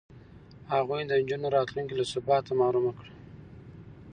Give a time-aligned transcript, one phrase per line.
[0.73, 3.11] هغوی د نجونو راتلونکې له ثباته محرومه کړه.